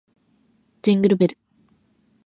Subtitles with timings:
[0.81, 1.37] ジングルベル